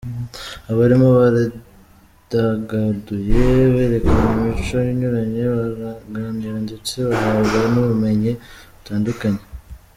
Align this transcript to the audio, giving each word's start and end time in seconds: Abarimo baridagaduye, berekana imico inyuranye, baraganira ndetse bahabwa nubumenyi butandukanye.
Abarimo 0.71 1.07
baridagaduye, 1.17 3.41
berekana 3.73 4.29
imico 4.41 4.77
inyuranye, 4.93 5.43
baraganira 5.55 6.57
ndetse 6.65 6.93
bahabwa 7.09 7.59
nubumenyi 7.71 8.31
butandukanye. 8.75 9.43